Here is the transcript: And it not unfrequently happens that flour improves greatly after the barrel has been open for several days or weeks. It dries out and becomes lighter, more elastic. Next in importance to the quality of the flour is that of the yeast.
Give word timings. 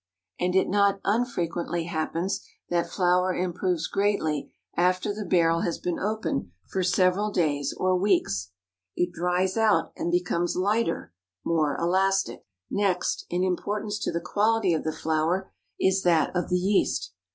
And 0.39 0.55
it 0.55 0.67
not 0.67 0.99
unfrequently 1.03 1.83
happens 1.83 2.43
that 2.69 2.89
flour 2.89 3.35
improves 3.35 3.85
greatly 3.87 4.51
after 4.75 5.13
the 5.13 5.27
barrel 5.27 5.59
has 5.61 5.77
been 5.77 5.99
open 5.99 6.53
for 6.67 6.81
several 6.81 7.29
days 7.29 7.71
or 7.77 7.95
weeks. 7.95 8.49
It 8.95 9.11
dries 9.11 9.57
out 9.57 9.93
and 9.95 10.09
becomes 10.11 10.55
lighter, 10.55 11.13
more 11.45 11.77
elastic. 11.77 12.47
Next 12.71 13.27
in 13.29 13.43
importance 13.43 13.99
to 13.99 14.11
the 14.11 14.19
quality 14.21 14.73
of 14.73 14.83
the 14.83 14.91
flour 14.91 15.51
is 15.79 16.01
that 16.01 16.35
of 16.35 16.49
the 16.49 16.57
yeast. 16.57 17.13